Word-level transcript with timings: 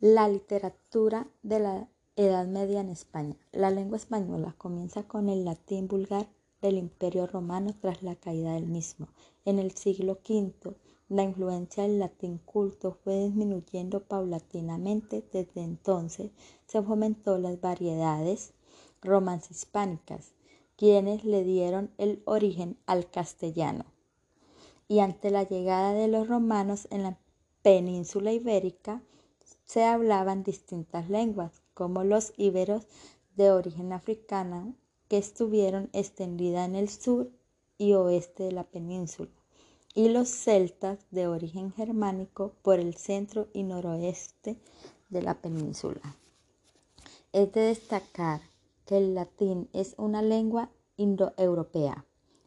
La 0.00 0.28
literatura 0.28 1.26
de 1.42 1.58
la 1.58 1.88
Edad 2.16 2.46
Media 2.46 2.82
en 2.82 2.90
España. 2.90 3.34
La 3.50 3.70
lengua 3.70 3.96
española 3.96 4.54
comienza 4.58 5.04
con 5.04 5.30
el 5.30 5.46
latín 5.46 5.88
vulgar 5.88 6.28
del 6.60 6.76
Imperio 6.76 7.26
Romano 7.26 7.74
tras 7.80 8.02
la 8.02 8.14
caída 8.14 8.52
del 8.52 8.66
mismo. 8.66 9.08
En 9.46 9.58
el 9.58 9.70
siglo 9.70 10.18
V, 10.28 10.76
la 11.08 11.22
influencia 11.22 11.84
del 11.84 11.98
latín 11.98 12.36
culto 12.44 12.98
fue 13.02 13.24
disminuyendo 13.24 14.02
paulatinamente. 14.02 15.26
Desde 15.32 15.62
entonces 15.62 16.30
se 16.66 16.82
fomentó 16.82 17.38
las 17.38 17.58
variedades 17.58 18.52
romances 19.00 19.62
hispánicas, 19.62 20.34
quienes 20.76 21.24
le 21.24 21.42
dieron 21.42 21.90
el 21.96 22.20
origen 22.26 22.76
al 22.84 23.08
castellano. 23.08 23.86
Y 24.88 24.98
ante 24.98 25.30
la 25.30 25.44
llegada 25.44 25.94
de 25.94 26.08
los 26.08 26.28
romanos 26.28 26.86
en 26.90 27.02
la 27.02 27.18
península 27.62 28.34
ibérica, 28.34 29.02
se 29.66 29.84
hablaban 29.84 30.44
distintas 30.44 31.10
lenguas, 31.10 31.60
como 31.74 32.04
los 32.04 32.32
íberos 32.36 32.86
de 33.34 33.50
origen 33.50 33.92
africano, 33.92 34.74
que 35.08 35.18
estuvieron 35.18 35.90
extendidas 35.92 36.68
en 36.68 36.76
el 36.76 36.88
sur 36.88 37.30
y 37.76 37.92
oeste 37.92 38.44
de 38.44 38.52
la 38.52 38.64
península, 38.64 39.30
y 39.92 40.08
los 40.08 40.28
celtas 40.28 40.98
de 41.10 41.26
origen 41.26 41.72
germánico 41.72 42.54
por 42.62 42.78
el 42.78 42.94
centro 42.94 43.48
y 43.52 43.64
noroeste 43.64 44.56
de 45.10 45.22
la 45.22 45.34
península. 45.34 46.16
Es 47.32 47.52
de 47.52 47.60
destacar 47.62 48.40
que 48.86 48.98
el 48.98 49.14
latín 49.14 49.68
es 49.72 49.94
una 49.98 50.22
lengua 50.22 50.70
indoeuropea. 50.96 52.06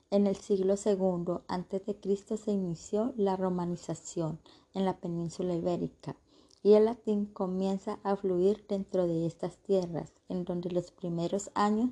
En 0.09 0.25
el 0.25 0.37
siglo 0.37 0.75
II 0.83 1.41
a.C. 1.47 2.37
se 2.37 2.51
inició 2.51 3.13
la 3.17 3.35
romanización 3.35 4.39
en 4.73 4.85
la 4.85 4.97
península 4.97 5.53
ibérica 5.53 6.15
y 6.61 6.73
el 6.73 6.85
latín 6.85 7.25
comienza 7.25 7.99
a 8.03 8.15
fluir 8.15 8.65
dentro 8.67 9.07
de 9.07 9.25
estas 9.25 9.57
tierras, 9.57 10.13
en 10.27 10.43
donde 10.45 10.71
los 10.71 10.91
primeros 10.91 11.51
años 11.53 11.91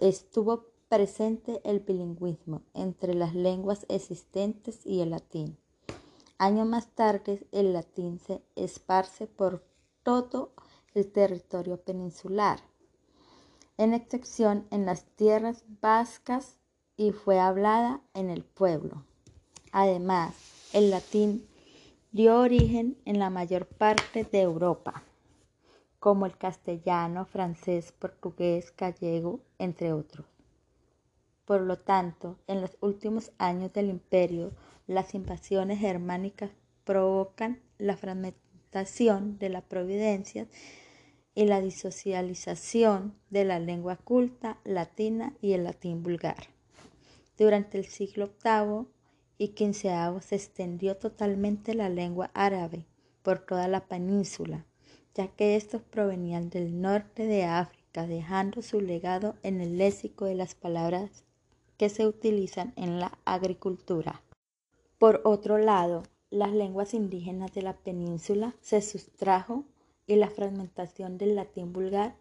estuvo 0.00 0.66
presente 0.88 1.60
el 1.64 1.80
bilingüismo 1.80 2.62
entre 2.74 3.14
las 3.14 3.34
lenguas 3.34 3.86
existentes 3.88 4.84
y 4.84 5.00
el 5.00 5.10
latín. 5.10 5.56
Años 6.38 6.66
más 6.66 6.88
tarde, 6.88 7.46
el 7.52 7.72
latín 7.72 8.18
se 8.18 8.42
esparce 8.56 9.26
por 9.26 9.64
todo 10.02 10.52
el 10.94 11.10
territorio 11.10 11.80
peninsular, 11.80 12.60
en 13.78 13.94
excepción 13.94 14.66
en 14.70 14.84
las 14.84 15.04
tierras 15.16 15.64
vascas 15.80 16.58
y 16.96 17.12
fue 17.12 17.40
hablada 17.40 18.02
en 18.12 18.28
el 18.28 18.44
pueblo. 18.44 19.04
Además, 19.70 20.34
el 20.72 20.90
latín 20.90 21.46
dio 22.12 22.38
origen 22.38 22.98
en 23.06 23.18
la 23.18 23.30
mayor 23.30 23.66
parte 23.66 24.24
de 24.24 24.42
Europa, 24.42 25.02
como 25.98 26.26
el 26.26 26.36
castellano, 26.36 27.24
francés, 27.24 27.90
portugués, 27.92 28.74
gallego, 28.76 29.40
entre 29.58 29.94
otros. 29.94 30.26
Por 31.46 31.62
lo 31.62 31.78
tanto, 31.78 32.38
en 32.46 32.60
los 32.60 32.76
últimos 32.80 33.32
años 33.38 33.72
del 33.72 33.88
imperio, 33.88 34.52
las 34.86 35.14
invasiones 35.14 35.78
germánicas 35.78 36.50
provocan 36.84 37.62
la 37.78 37.96
fragmentación 37.96 39.38
de 39.38 39.48
la 39.48 39.62
providencia 39.62 40.46
y 41.34 41.46
la 41.46 41.62
disocialización 41.62 43.14
de 43.30 43.46
la 43.46 43.58
lengua 43.58 43.96
culta 43.96 44.58
latina 44.64 45.32
y 45.40 45.54
el 45.54 45.64
latín 45.64 46.02
vulgar. 46.02 46.36
Durante 47.38 47.78
el 47.78 47.86
siglo 47.86 48.30
VIII 48.44 48.86
y 49.38 49.48
XV 49.48 50.20
se 50.20 50.36
extendió 50.36 50.96
totalmente 50.96 51.74
la 51.74 51.88
lengua 51.88 52.30
árabe 52.34 52.86
por 53.22 53.40
toda 53.40 53.68
la 53.68 53.86
península, 53.86 54.66
ya 55.14 55.28
que 55.28 55.56
estos 55.56 55.82
provenían 55.82 56.50
del 56.50 56.80
norte 56.80 57.26
de 57.26 57.44
África, 57.44 58.06
dejando 58.06 58.62
su 58.62 58.80
legado 58.80 59.34
en 59.42 59.60
el 59.60 59.78
léxico 59.78 60.24
de 60.24 60.34
las 60.34 60.54
palabras 60.54 61.24
que 61.76 61.88
se 61.88 62.06
utilizan 62.06 62.72
en 62.76 63.00
la 63.00 63.18
agricultura. 63.24 64.22
Por 64.98 65.20
otro 65.24 65.58
lado, 65.58 66.04
las 66.30 66.52
lenguas 66.52 66.94
indígenas 66.94 67.52
de 67.52 67.62
la 67.62 67.76
península 67.76 68.54
se 68.60 68.80
sustrajo 68.80 69.64
y 70.06 70.16
la 70.16 70.30
fragmentación 70.30 71.18
del 71.18 71.34
latín 71.34 71.72
vulgar 71.72 72.16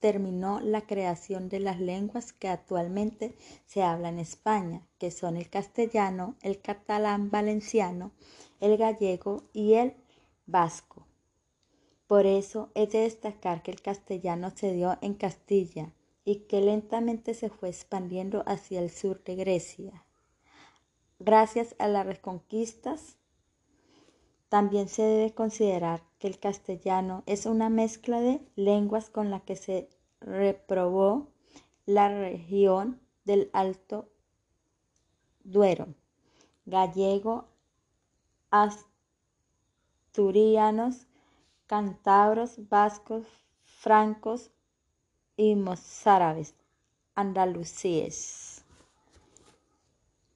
determinó 0.00 0.60
la 0.60 0.82
creación 0.82 1.48
de 1.48 1.58
las 1.58 1.80
lenguas 1.80 2.32
que 2.32 2.48
actualmente 2.48 3.34
se 3.66 3.82
hablan 3.82 4.14
en 4.14 4.20
España, 4.20 4.86
que 4.98 5.10
son 5.10 5.36
el 5.36 5.50
castellano, 5.50 6.36
el 6.42 6.60
catalán 6.60 7.30
valenciano, 7.30 8.12
el 8.60 8.76
gallego 8.76 9.42
y 9.52 9.74
el 9.74 9.94
vasco. 10.46 11.04
Por 12.06 12.26
eso 12.26 12.70
es 12.74 12.92
de 12.92 13.00
destacar 13.00 13.62
que 13.62 13.72
el 13.72 13.82
castellano 13.82 14.52
se 14.54 14.72
dio 14.72 14.96
en 15.00 15.14
Castilla 15.14 15.92
y 16.24 16.46
que 16.46 16.60
lentamente 16.60 17.34
se 17.34 17.50
fue 17.50 17.68
expandiendo 17.68 18.44
hacia 18.46 18.80
el 18.80 18.90
sur 18.90 19.22
de 19.24 19.34
Grecia. 19.34 20.04
Gracias 21.18 21.74
a 21.80 21.88
las 21.88 22.06
reconquistas, 22.06 23.17
también 24.48 24.88
se 24.88 25.02
debe 25.02 25.34
considerar 25.34 26.02
que 26.18 26.26
el 26.28 26.38
castellano 26.38 27.22
es 27.26 27.46
una 27.46 27.68
mezcla 27.68 28.20
de 28.20 28.40
lenguas 28.56 29.10
con 29.10 29.30
la 29.30 29.40
que 29.40 29.56
se 29.56 29.88
reprobó 30.20 31.28
la 31.86 32.08
región 32.08 33.00
del 33.24 33.50
Alto 33.52 34.08
Duero, 35.44 35.88
gallego, 36.66 37.46
asturianos, 40.10 41.06
cántabros, 41.66 42.68
vascos, 42.68 43.26
francos 43.64 44.50
y 45.36 45.54
mozárabes, 45.54 46.54
andalusíes. 47.14 48.47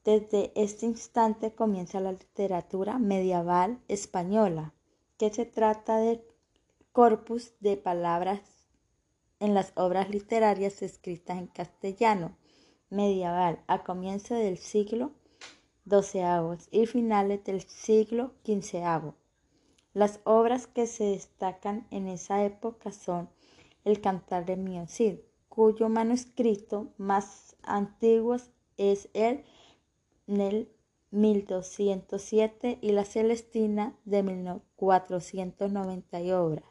Desde 0.04 0.52
este 0.56 0.86
instante 0.86 1.54
comienza 1.54 2.00
la 2.00 2.12
literatura 2.12 2.98
medieval 2.98 3.80
española, 3.86 4.74
que 5.16 5.30
se 5.30 5.44
trata 5.46 5.98
de 5.98 6.24
corpus 6.90 7.54
de 7.60 7.76
palabras 7.76 8.40
en 9.38 9.54
las 9.54 9.72
obras 9.76 10.10
literarias 10.10 10.82
escritas 10.82 11.38
en 11.38 11.46
castellano 11.46 12.36
medieval 12.90 13.62
a 13.66 13.84
comienzos 13.84 14.38
del 14.38 14.58
siglo 14.58 15.12
XII 15.88 16.58
y 16.70 16.86
finales 16.86 17.42
del 17.44 17.62
siglo 17.62 18.32
XV. 18.44 19.14
Las 19.94 20.20
obras 20.24 20.66
que 20.66 20.86
se 20.86 21.04
destacan 21.04 21.86
en 21.90 22.08
esa 22.08 22.44
época 22.44 22.92
son 22.92 23.28
el 23.84 24.00
Cantar 24.00 24.46
de 24.46 24.56
Miocid, 24.56 25.16
cuyo 25.48 25.88
manuscrito 25.88 26.92
más 26.98 27.56
antiguo 27.62 28.36
es 28.76 29.08
el 29.12 29.44
Nel 30.27 30.72
1207 31.10 32.78
y 32.81 32.93
la 32.93 33.05
Celestina 33.05 33.94
de 34.05 34.22
1499, 34.22 36.62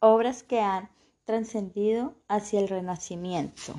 obras 0.00 0.44
que 0.44 0.60
han 0.60 0.90
trascendido 1.24 2.14
hacia 2.28 2.60
el 2.60 2.68
Renacimiento. 2.68 3.74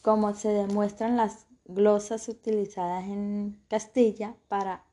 Como 0.00 0.32
se 0.34 0.48
demuestran 0.48 1.16
las 1.16 1.46
glosas 1.64 2.28
utilizadas 2.28 3.04
en 3.04 3.62
Castilla 3.68 4.36
para 4.48 4.84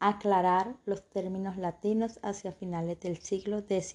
aclarar 0.00 0.76
los 0.84 1.08
términos 1.08 1.56
latinos 1.56 2.18
hacia 2.22 2.50
finales 2.52 3.00
del 3.00 3.16
siglo 3.18 3.58
X. 3.58 3.94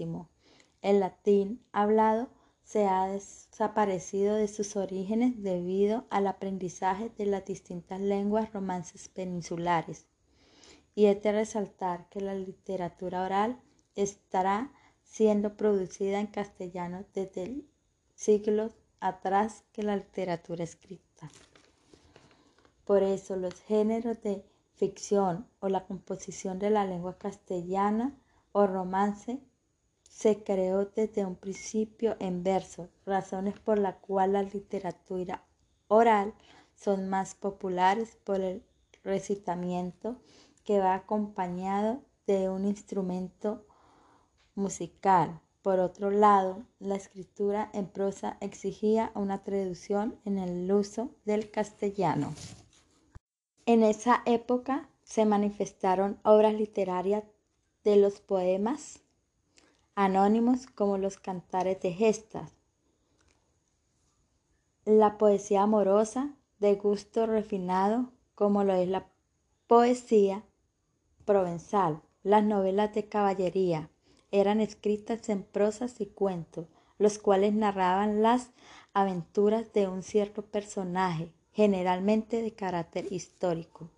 El 0.81 1.01
latín 1.01 1.61
hablado 1.71 2.29
se 2.69 2.85
ha 2.85 3.07
desaparecido 3.07 4.35
de 4.35 4.47
sus 4.47 4.75
orígenes 4.75 5.41
debido 5.41 6.05
al 6.11 6.27
aprendizaje 6.27 7.09
de 7.17 7.25
las 7.25 7.43
distintas 7.43 7.99
lenguas 7.99 8.53
romances 8.53 9.09
peninsulares. 9.09 10.05
Y 10.93 11.07
es 11.07 11.19
de 11.23 11.31
resaltar 11.31 12.07
que 12.09 12.21
la 12.21 12.35
literatura 12.35 13.23
oral 13.23 13.59
estará 13.95 14.71
siendo 15.01 15.57
producida 15.57 16.19
en 16.19 16.27
castellano 16.27 17.05
desde 17.15 17.65
siglos 18.13 18.73
atrás 18.99 19.63
que 19.73 19.81
la 19.81 19.95
literatura 19.95 20.63
escrita. 20.63 21.27
Por 22.85 23.01
eso 23.01 23.35
los 23.35 23.59
géneros 23.61 24.21
de 24.21 24.45
ficción 24.75 25.47
o 25.59 25.69
la 25.69 25.87
composición 25.87 26.59
de 26.59 26.69
la 26.69 26.85
lengua 26.85 27.17
castellana 27.17 28.15
o 28.51 28.67
romance 28.67 29.41
se 30.09 30.43
creó 30.43 30.85
desde 30.85 31.23
un 31.23 31.35
principio 31.35 32.17
en 32.19 32.43
verso, 32.43 32.89
razones 33.05 33.57
por 33.59 33.77
la 33.77 33.97
cual 33.99 34.33
la 34.33 34.43
literatura 34.43 35.45
oral 35.87 36.33
son 36.75 37.09
más 37.09 37.35
populares 37.35 38.17
por 38.23 38.41
el 38.41 38.63
recitamiento 39.03 40.19
que 40.65 40.79
va 40.79 40.95
acompañado 40.95 42.01
de 42.25 42.49
un 42.49 42.65
instrumento 42.65 43.65
musical. 44.55 45.39
Por 45.61 45.79
otro 45.79 46.09
lado, 46.09 46.65
la 46.79 46.95
escritura 46.95 47.69
en 47.73 47.87
prosa 47.87 48.37
exigía 48.41 49.11
una 49.13 49.43
traducción 49.43 50.19
en 50.25 50.39
el 50.39 50.71
uso 50.71 51.11
del 51.25 51.51
castellano. 51.51 52.33
En 53.65 53.83
esa 53.83 54.23
época 54.25 54.89
se 55.03 55.25
manifestaron 55.25 56.19
obras 56.23 56.55
literarias 56.55 57.23
de 57.83 57.97
los 57.97 58.19
poemas 58.19 59.01
anónimos 60.01 60.65
como 60.65 60.97
los 60.97 61.17
cantares 61.17 61.81
de 61.81 61.91
gestas, 61.91 62.53
la 64.85 65.17
poesía 65.17 65.63
amorosa 65.63 66.37
de 66.59 66.75
gusto 66.75 67.25
refinado 67.25 68.13
como 68.33 68.63
lo 68.63 68.73
es 68.75 68.87
la 68.87 69.09
poesía 69.67 70.45
provenzal, 71.25 72.01
las 72.23 72.45
novelas 72.45 72.93
de 72.93 73.09
caballería, 73.09 73.89
eran 74.31 74.61
escritas 74.61 75.27
en 75.27 75.43
prosas 75.43 75.99
y 75.99 76.05
cuentos, 76.05 76.67
los 76.97 77.19
cuales 77.19 77.53
narraban 77.53 78.21
las 78.21 78.51
aventuras 78.93 79.73
de 79.73 79.89
un 79.89 80.01
cierto 80.01 80.43
personaje, 80.43 81.33
generalmente 81.51 82.41
de 82.41 82.53
carácter 82.53 83.11
histórico. 83.11 83.89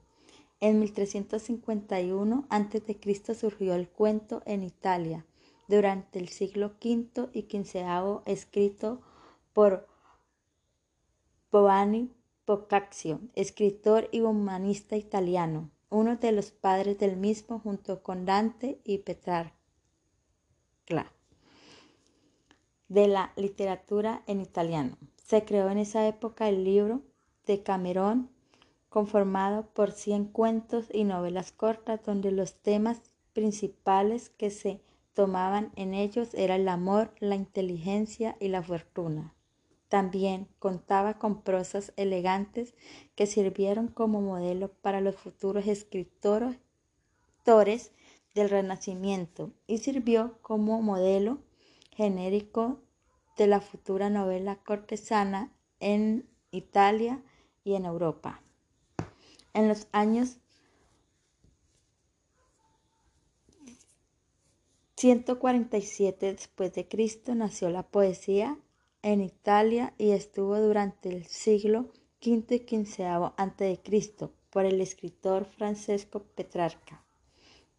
En 0.62 0.80
1351 0.80 2.48
a.C. 2.50 3.36
surgió 3.36 3.76
el 3.76 3.88
cuento 3.88 4.42
en 4.48 4.64
Italia, 4.64 5.28
durante 5.72 6.20
el 6.20 6.28
siglo 6.28 6.74
V 6.84 7.30
y 7.32 7.44
XV, 7.44 8.22
escrito 8.26 9.02
por 9.54 9.88
Giovanni 11.50 12.12
Boccaccio, 12.46 13.22
escritor 13.36 14.10
y 14.12 14.20
humanista 14.20 14.98
italiano, 14.98 15.72
uno 15.90 16.18
de 16.18 16.34
los 16.34 16.52
padres 16.52 17.00
del 17.00 17.16
mismo 17.16 17.60
junto 17.60 18.04
con 18.04 18.26
Dante 18.26 18.82
y 18.84 18.98
Petrarca. 19.00 19.56
De 22.90 23.08
la 23.08 23.32
literatura 23.38 24.24
en 24.28 24.42
italiano. 24.42 24.98
Se 25.24 25.46
creó 25.46 25.70
en 25.70 25.78
esa 25.78 26.06
época 26.06 26.50
el 26.50 26.66
libro 26.66 27.02
de 27.46 27.64
Camerón 27.64 28.30
conformado 28.90 29.68
por 29.68 29.92
100 29.92 30.26
cuentos 30.26 30.88
y 30.92 31.06
novelas 31.06 31.54
cortas 31.54 32.04
donde 32.04 32.32
los 32.32 32.56
temas 32.56 33.00
principales 33.32 34.30
que 34.32 34.50
se 34.50 34.82
tomaban 35.14 35.72
en 35.76 35.94
ellos 35.94 36.34
eran 36.34 36.62
el 36.62 36.68
amor, 36.70 37.14
la 37.20 37.36
inteligencia 37.36 38.36
y 38.40 38.48
la 38.48 38.64
fortuna. 38.64 39.36
También 39.90 40.48
contaba 40.60 41.20
con 41.20 41.42
prosas 41.42 41.92
elegantes 41.98 42.74
que 43.16 43.28
sirvieron 43.28 43.90
como 43.90 44.22
modelo 44.22 44.72
para 44.72 45.02
los 45.02 45.16
futuros 45.16 45.68
escritores 45.68 46.58
del 48.34 48.50
Renacimiento 48.50 49.52
y 49.68 49.80
sirvió 49.80 50.38
como 50.42 50.82
modelo 50.82 51.40
genérico 51.92 52.80
de 53.38 53.48
la 53.48 53.60
futura 53.60 54.10
novela 54.10 54.56
cortesana 54.64 55.52
en 55.80 56.30
Italia 56.52 57.22
y 57.64 57.74
en 57.76 57.86
Europa. 57.86 58.42
En 59.54 59.68
los 59.68 59.88
años 59.92 60.38
147 65.02 66.32
después 66.32 66.76
de 66.76 66.88
Cristo 66.88 67.34
nació 67.34 67.72
la 67.72 67.82
poesía 67.82 68.60
en 69.02 69.22
Italia 69.22 69.96
y 69.98 70.12
estuvo 70.12 70.60
durante 70.60 71.10
el 71.10 71.26
siglo 71.26 71.92
V 72.24 72.46
y 72.54 72.86
XV 72.86 73.06
a.C. 73.36 73.80
por 74.52 74.66
el 74.66 74.80
escritor 74.80 75.46
Francesco 75.46 76.22
Petrarca, 76.36 77.04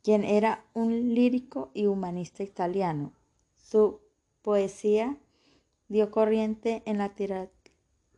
quien 0.03 0.25
era 0.25 0.65
un 0.75 1.15
lírico 1.15 1.71
y 1.75 1.87
humanista 1.87 2.43
italiano. 2.43 3.13
Su 3.55 4.01
poesía 4.43 5.17
dio 5.87 6.11
corriente 6.11 6.83
en 6.87 6.99
la 6.99 7.15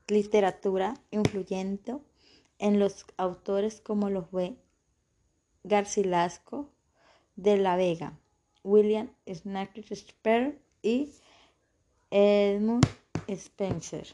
literatura, 0.09 0.95
influyendo 1.11 2.01
en 2.59 2.79
los 2.79 3.05
autores 3.19 3.83
como 3.83 4.09
lo 4.09 4.25
fue 4.25 4.57
Garcilasco 5.63 6.71
de 7.37 7.59
la 7.59 7.77
Vega, 7.77 8.19
William 8.65 9.11
Shakespeare 9.27 10.59
y 10.83 11.13
Edmund 12.11 12.87
Spencer. 13.29 14.09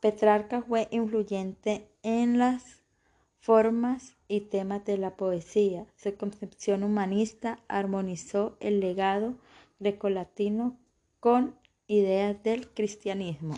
Petrarca 0.00 0.62
fue 0.62 0.86
influyente 0.90 1.88
en 2.02 2.38
las 2.38 2.82
formas 3.40 4.16
y 4.28 4.40
temas 4.42 4.84
de 4.84 4.98
la 4.98 5.16
poesía. 5.16 5.86
Su 5.96 6.14
concepción 6.16 6.84
humanista 6.84 7.58
armonizó 7.68 8.56
el 8.60 8.80
legado 8.80 9.34
grecolatino 9.80 10.76
con 11.20 11.54
ideas 11.86 12.42
del 12.42 12.68
cristianismo. 12.68 13.54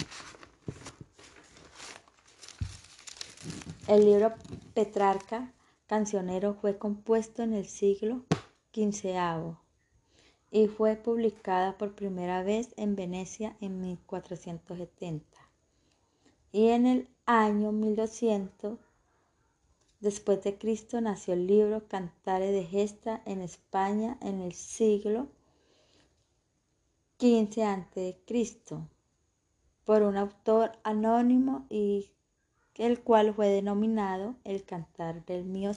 El 3.88 4.04
libro 4.04 4.34
Petrarca 4.74 5.52
cancionero 5.86 6.54
fue 6.54 6.78
compuesto 6.78 7.42
en 7.42 7.52
el 7.52 7.66
siglo 7.66 8.24
Y 10.50 10.68
fue 10.68 10.96
publicada 10.96 11.78
por 11.78 11.94
primera 11.94 12.42
vez 12.42 12.74
en 12.76 12.94
Venecia 12.94 13.56
en 13.60 13.80
1470. 13.80 15.24
Y 16.52 16.68
en 16.68 16.86
el 16.86 17.08
año 17.24 17.72
1200 17.72 18.78
después 20.00 20.42
de 20.44 20.58
Cristo 20.58 21.00
nació 21.00 21.34
el 21.34 21.46
libro 21.46 21.88
Cantare 21.88 22.52
de 22.52 22.64
Gesta 22.64 23.22
en 23.24 23.40
España 23.40 24.18
en 24.20 24.40
el 24.40 24.52
siglo 24.52 25.28
XV 27.18 27.62
a.C. 27.62 28.20
por 29.84 30.02
un 30.02 30.16
autor 30.16 30.72
anónimo 30.84 31.66
y 31.70 32.10
el 32.74 33.00
cual 33.00 33.34
fue 33.34 33.48
denominado 33.48 34.36
el 34.44 34.64
Cantar 34.64 35.24
del 35.24 35.44
Mío 35.44 35.72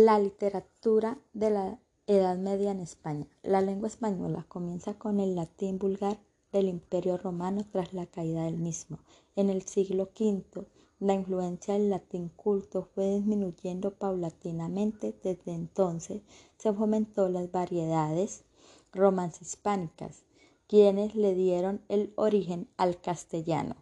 La 0.00 0.20
literatura 0.20 1.18
de 1.32 1.50
la 1.50 1.80
Edad 2.06 2.38
Media 2.38 2.70
en 2.70 2.78
España. 2.78 3.26
La 3.42 3.60
lengua 3.60 3.88
española 3.88 4.46
comienza 4.46 4.94
con 4.94 5.18
el 5.18 5.34
latín 5.34 5.80
vulgar 5.80 6.20
del 6.52 6.68
Imperio 6.68 7.16
Romano 7.16 7.66
tras 7.72 7.92
la 7.92 8.06
caída 8.06 8.44
del 8.44 8.58
mismo. 8.58 9.00
En 9.34 9.50
el 9.50 9.62
siglo 9.62 10.08
V 10.16 10.68
la 11.00 11.14
influencia 11.14 11.74
del 11.74 11.90
latín 11.90 12.28
culto 12.28 12.88
fue 12.94 13.16
disminuyendo 13.16 13.92
paulatinamente. 13.92 15.16
Desde 15.24 15.52
entonces 15.52 16.22
se 16.58 16.72
fomentó 16.72 17.28
las 17.28 17.50
variedades 17.50 18.44
romances 18.92 19.48
hispánicas, 19.48 20.22
quienes 20.68 21.16
le 21.16 21.34
dieron 21.34 21.82
el 21.88 22.12
origen 22.14 22.68
al 22.76 23.00
castellano. 23.00 23.74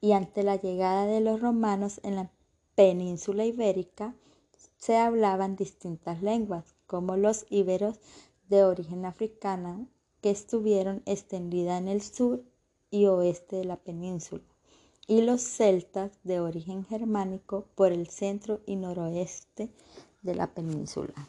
Y 0.00 0.12
ante 0.12 0.44
la 0.44 0.56
llegada 0.56 1.04
de 1.04 1.20
los 1.20 1.42
romanos 1.42 2.00
en 2.04 2.16
la 2.16 2.30
península 2.74 3.44
ibérica, 3.44 4.14
se 4.80 4.96
hablaban 4.96 5.56
distintas 5.56 6.22
lenguas, 6.22 6.74
como 6.86 7.16
los 7.16 7.46
íberos 7.50 8.00
de 8.48 8.64
origen 8.64 9.04
africano, 9.04 9.86
que 10.22 10.30
estuvieron 10.30 11.02
extendidas 11.06 11.80
en 11.80 11.88
el 11.88 12.02
sur 12.02 12.42
y 12.90 13.06
oeste 13.06 13.56
de 13.56 13.64
la 13.64 13.76
península 13.76 14.42
y 15.06 15.22
los 15.22 15.42
celtas 15.42 16.12
de 16.24 16.40
origen 16.40 16.84
germánico 16.84 17.66
por 17.74 17.92
el 17.92 18.08
centro 18.08 18.60
y 18.64 18.76
noroeste 18.76 19.70
de 20.22 20.34
la 20.34 20.46
península. 20.54 21.28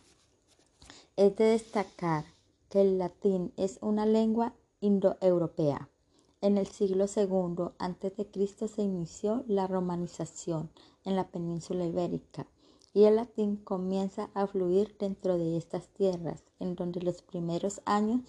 Es 1.15 1.36
de 1.36 1.46
destacar 1.46 2.25
que 2.70 2.81
el 2.81 2.98
latín 3.00 3.53
es 3.58 3.79
una 3.81 4.05
lengua 4.05 4.53
indoeuropea. 4.79 5.89
En 6.41 6.58
el 6.58 6.67
siglo 6.67 7.05
II 7.05 7.72
a.C. 7.79 8.67
se 8.67 8.81
inició 8.81 9.43
la 9.48 9.67
romanización 9.67 10.70
en 11.03 11.15
la 11.15 11.27
península 11.27 11.86
ibérica 11.86 12.48
y 12.93 13.05
el 13.05 13.15
latín 13.15 13.57
comienza 13.57 14.29
a 14.33 14.48
fluir 14.48 14.95
dentro 14.98 15.38
de 15.38 15.57
estas 15.57 15.88
tierras, 15.89 16.43
en 16.60 16.75
donde 16.75 17.01
los 17.01 17.21
primeros 17.21 17.81
años 17.86 18.21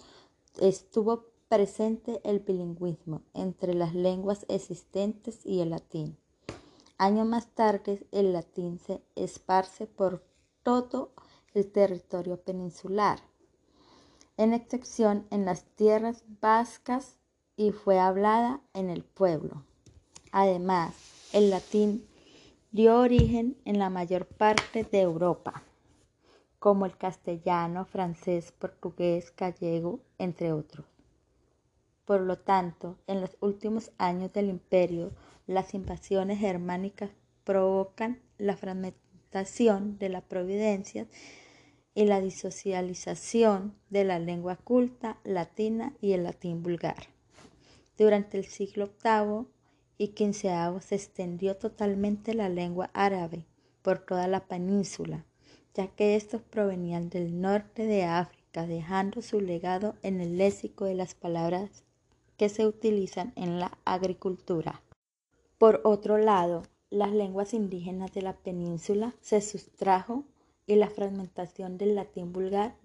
estuvo 0.59 1.25
presente 1.49 2.21
el 2.23 2.39
bilingüismo 2.39 3.21
entre 3.33 3.73
las 3.73 3.93
lenguas 3.93 4.45
existentes 4.47 5.45
y 5.45 5.59
el 5.59 5.71
latín. 5.71 6.17
Años 6.97 7.27
más 7.27 7.47
tarde, 7.47 8.07
el 8.11 8.33
latín 8.33 8.79
se 8.79 9.01
esparce 9.15 9.87
por 9.87 10.23
todo 10.63 11.11
el 11.53 11.71
territorio 11.71 12.41
peninsular, 12.41 13.19
en 14.37 14.53
excepción 14.53 15.27
en 15.29 15.45
las 15.45 15.65
tierras 15.75 16.23
vascas 16.41 17.17
y 17.55 17.71
fue 17.71 17.99
hablada 17.99 18.61
en 18.73 18.89
el 18.89 19.03
pueblo. 19.03 19.63
Además, 20.31 20.95
el 21.33 21.49
latín 21.49 22.07
dio 22.73 22.99
origen 22.99 23.55
en 23.65 23.77
la 23.77 23.91
mayor 23.91 24.25
parte 24.25 24.83
de 24.83 25.01
Europa, 25.01 25.61
como 26.57 26.87
el 26.87 26.97
castellano, 26.97 27.85
francés, 27.85 28.51
portugués, 28.51 29.31
gallego, 29.37 29.99
entre 30.17 30.53
otros. 30.53 30.87
Por 32.03 32.21
lo 32.21 32.39
tanto, 32.39 32.97
en 33.05 33.21
los 33.21 33.37
últimos 33.41 33.91
años 33.99 34.33
del 34.33 34.49
imperio, 34.49 35.11
las 35.45 35.75
invasiones 35.75 36.39
germánicas 36.39 37.11
provocan 37.43 38.19
la 38.39 38.57
fragmentación 38.57 39.99
de 39.99 40.09
la 40.09 40.21
providencia 40.21 41.05
y 41.93 42.05
la 42.05 42.21
disocialización 42.21 43.75
de 43.91 44.03
la 44.03 44.17
lengua 44.17 44.55
culta 44.55 45.19
latina 45.23 45.93
y 46.01 46.13
el 46.13 46.23
latín 46.23 46.63
vulgar. 46.63 47.03
Durante 47.99 48.39
el 48.39 48.45
siglo 48.45 48.89
VIII 49.03 49.52
y 49.97 50.07
XV 50.07 50.81
se 50.81 50.95
extendió 50.95 51.57
totalmente 51.57 52.33
la 52.33 52.49
lengua 52.49 52.89
árabe 52.93 53.45
por 53.81 53.99
toda 53.99 54.27
la 54.27 54.45
península, 54.45 55.25
ya 55.73 55.87
que 55.87 56.15
estos 56.15 56.41
provenían 56.41 57.09
del 57.09 57.41
norte 57.41 57.85
de 57.85 58.05
África, 58.05 58.65
dejando 58.65 59.21
su 59.21 59.41
legado 59.41 59.95
en 60.03 60.21
el 60.21 60.37
léxico 60.37 60.85
de 60.85 60.95
las 60.95 61.15
palabras 61.15 61.83
que 62.37 62.49
se 62.49 62.65
utilizan 62.65 63.33
en 63.35 63.59
la 63.59 63.77
agricultura. 63.85 64.81
Por 65.57 65.81
otro 65.83 66.17
lado, 66.17 66.63
las 66.89 67.11
lenguas 67.11 67.53
indígenas 67.53 68.11
de 68.11 68.21
la 68.21 68.33
península 68.33 69.15
se 69.21 69.41
sustrajo 69.41 70.25
y 70.67 70.75
la 70.75 70.89
fragmentación 70.89 71.77
del 71.77 71.95
latín 71.95 72.33
vulgar 72.33 72.75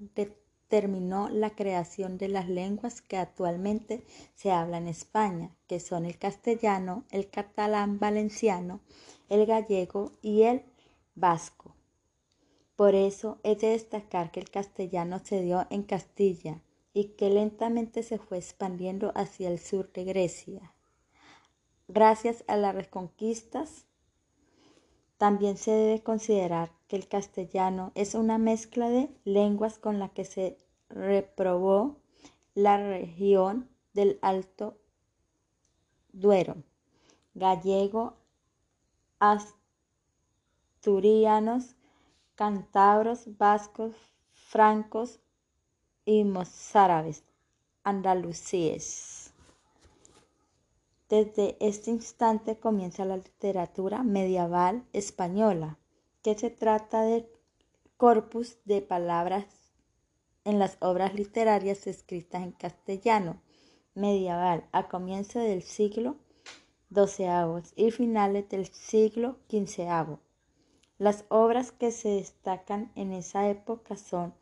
determinó 0.69 1.31
la 1.31 1.51
creación 1.51 2.19
de 2.19 2.29
las 2.29 2.47
lenguas 2.47 3.01
que 3.01 3.17
actualmente 3.17 4.05
se 4.35 4.51
hablan 4.51 4.83
en 4.83 4.89
España, 4.89 5.57
que 5.67 5.81
son 5.81 6.05
el 6.05 6.19
castellano, 6.19 7.05
el 7.11 7.31
catalán 7.31 7.99
valenciano, 7.99 8.81
el 9.31 9.47
gallego 9.47 10.13
y 10.21 10.43
el 10.43 10.63
vasco. 11.15 11.75
Por 12.77 12.95
eso 12.95 13.39
es 13.45 13.61
de 13.63 13.69
destacar 13.69 14.31
que 14.31 14.41
el 14.41 14.51
castellano 14.51 15.21
se 15.25 15.41
dio 15.41 15.67
en 15.71 15.85
Castilla 15.85 16.61
y 16.93 17.15
que 17.17 17.31
lentamente 17.31 18.03
se 18.03 18.19
fue 18.19 18.37
expandiendo 18.37 19.13
hacia 19.15 19.49
el 19.49 19.59
sur 19.59 19.91
de 19.93 20.05
Grecia. 20.05 20.75
Gracias 21.89 22.45
a 22.47 22.59
las 22.59 22.75
reconquistas, 22.75 23.87
también 25.17 25.57
se 25.57 25.71
debe 25.71 26.03
considerar 26.03 26.78
que 26.89 26.97
el 26.97 27.07
castellano. 27.07 27.93
Es 27.95 28.15
una 28.15 28.39
mezcla 28.39 28.89
de 28.89 29.09
lenguas 29.25 29.79
con 29.79 29.99
la 30.01 30.09
que 30.09 30.25
se 30.25 30.59
reprobó 30.89 31.97
la 32.55 32.79
región 32.79 33.69
del 33.93 34.19
Alto 34.23 34.79
Duero, 36.13 36.57
gallego, 37.35 38.15
asturianos, 40.81 41.77
cántabros, 42.35 43.37
vascos, 43.37 43.95
francos 44.33 45.21
y 46.05 46.25
mozárabes, 46.25 47.23
andalusíes. 47.85 49.33
Desde 51.09 51.57
este 51.61 51.91
instante 51.91 52.59
comienza 52.59 53.05
la 53.05 53.17
literatura 53.17 54.03
medieval 54.03 54.85
española, 54.93 55.79
que 56.23 56.37
se 56.37 56.51
trata 56.51 57.03
de 57.03 57.29
corpus 57.97 58.59
de 58.65 58.83
palabras 58.83 59.47
en 60.45 60.59
las 60.59 60.77
obras 60.81 61.15
literarias 61.15 61.87
escritas 61.87 62.43
en 62.43 62.53
castellano 62.53 63.41
medieval 63.95 64.65
a 64.73 64.89
comienzos 64.89 65.43
del 65.43 65.63
siglo 65.63 66.17
XII 66.95 67.63
y 67.77 67.91
finales 67.91 68.49
del 68.49 68.67
siglo 68.67 69.39
XV. 69.51 70.19
Las 70.99 71.25
obras 71.29 71.73
que 71.73 71.91
se 71.91 72.09
destacan 72.09 72.91
en 72.95 73.13
esa 73.13 73.49
época 73.49 73.97
son 73.97 74.35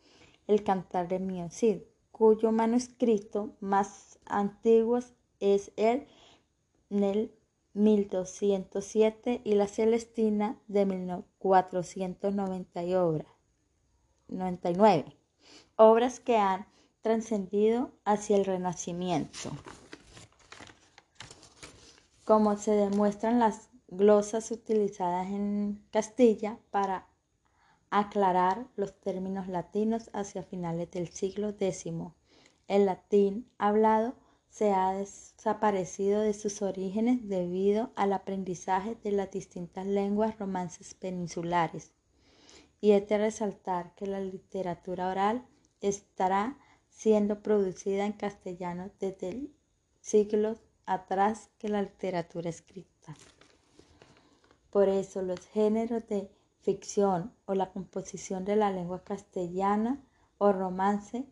el 0.47 0.63
Cantar 0.63 1.09
de 1.09 1.19
Miocid, 1.19 1.79
cuyo 2.13 2.53
manuscrito 2.53 3.57
más 3.61 4.19
antiguo 4.27 5.01
es 5.41 5.73
el 5.77 6.07
el 6.91 7.33
1207 7.75 9.43
y 9.45 9.55
la 9.55 9.67
Celestina 9.67 10.59
de 10.69 10.87
1499, 11.47 13.27
obras 15.77 16.21
que 16.21 16.37
han 16.37 16.67
trascendido 17.01 17.91
hacia 18.05 18.37
el 18.37 18.45
Renacimiento. 18.45 19.51
Como 22.25 22.57
se 22.57 22.73
demuestran 22.73 23.39
las 23.39 23.69
glosas 23.89 24.51
utilizadas 24.51 25.29
en 25.29 25.81
Castilla 25.91 26.59
para 26.71 27.07
aclarar 27.91 28.67
los 28.75 28.99
términos 29.01 29.47
latinos 29.49 30.11
hacia 30.13 30.43
finales 30.43 30.91
del 30.91 31.09
siglo 31.09 31.51
X. 31.51 31.87
El 32.67 32.87
latín 32.87 33.49
hablado 33.59 34.15
se 34.57 34.73
ha 34.73 34.95
desaparecido 34.95 36.23
de 36.23 36.33
sus 36.33 36.63
orígenes 36.63 37.29
debido 37.29 37.91
al 37.95 38.15
aprendizaje 38.15 38.97
de 39.05 39.13
las 39.13 39.31
distintas 39.31 39.85
lenguas 39.85 40.39
romances 40.39 40.95
peninsulares. 40.95 41.93
Y 42.81 42.93
es 42.93 43.07
de 43.07 43.19
resaltar 43.19 43.95
que 43.97 44.07
la 44.07 44.19
literatura 44.19 45.11
oral 45.11 45.47
estará 45.83 46.57
siendo 46.89 47.43
producida 47.43 48.07
en 48.07 48.15
castellano 48.15 48.91
desde 48.99 49.51
siglos 50.01 50.57
atrás 50.87 51.51
que 51.59 51.69
la 51.69 51.83
literatura 51.83 52.49
escrita. 52.49 53.15
Por 54.71 54.89
eso 54.89 55.21
los 55.21 55.47
géneros 55.49 56.09
de 56.09 56.31
ficción 56.63 57.31
o 57.45 57.53
la 57.53 57.73
composición 57.73 58.47
de 58.47 58.57
la 58.57 58.71
lengua 58.71 59.05
castellana 59.05 60.03
o 60.39 60.51
romance 60.51 61.27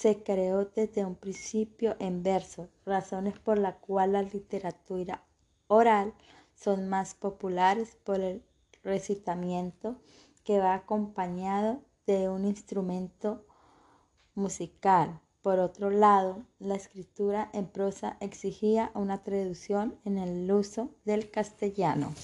se 0.00 0.22
creó 0.22 0.64
desde 0.64 1.04
un 1.04 1.14
principio 1.14 1.94
en 1.98 2.22
verso, 2.22 2.70
razones 2.86 3.38
por 3.38 3.58
la 3.58 3.76
cual 3.76 4.12
la 4.12 4.22
literatura 4.22 5.22
oral 5.66 6.14
son 6.54 6.88
más 6.88 7.14
populares 7.14 7.98
por 8.02 8.18
el 8.18 8.42
recitamiento 8.82 10.00
que 10.42 10.58
va 10.58 10.72
acompañado 10.72 11.82
de 12.06 12.30
un 12.30 12.46
instrumento 12.46 13.44
musical. 14.34 15.20
Por 15.42 15.58
otro 15.58 15.90
lado, 15.90 16.46
la 16.58 16.76
escritura 16.76 17.50
en 17.52 17.66
prosa 17.66 18.16
exigía 18.20 18.92
una 18.94 19.22
traducción 19.22 19.98
en 20.06 20.16
el 20.16 20.50
uso 20.50 20.94
del 21.04 21.30
castellano. 21.30 22.14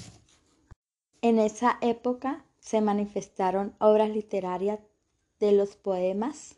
En 1.21 1.39
esa 1.39 1.77
época 1.83 2.47
se 2.59 2.81
manifestaron 2.81 3.77
obras 3.81 4.09
literarias 4.09 4.81
de 5.41 5.53
los 5.53 5.77
poemas 5.77 6.57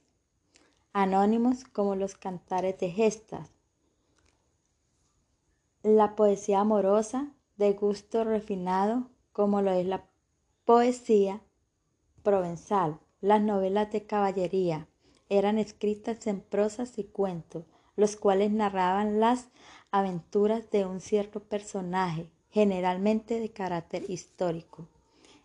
anónimos 1.01 1.63
como 1.63 1.95
los 1.95 2.17
cantares 2.17 2.77
de 2.81 2.91
gestas, 2.91 3.51
la 5.85 6.17
poesía 6.17 6.59
amorosa 6.59 7.33
de 7.57 7.73
gusto 7.73 8.25
refinado 8.25 9.09
como 9.31 9.63
lo 9.63 9.71
es 9.71 9.87
la 9.87 10.07
poesía 10.65 11.41
provenzal, 12.25 12.99
las 13.21 13.41
novelas 13.41 13.93
de 13.93 14.07
caballería 14.07 14.89
eran 15.29 15.59
escritas 15.59 16.27
en 16.27 16.41
prosas 16.41 16.99
y 16.99 17.05
cuentos, 17.05 17.65
los 17.95 18.17
cuales 18.17 18.51
narraban 18.51 19.21
las 19.21 19.51
aventuras 19.93 20.69
de 20.73 20.85
un 20.85 21.01
cierto 21.01 21.39
personaje 21.39 22.29
generalmente 22.51 23.39
de 23.39 23.51
carácter 23.51 24.11
histórico. 24.11 24.89